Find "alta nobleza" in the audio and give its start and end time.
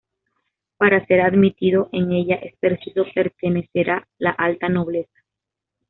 4.31-5.21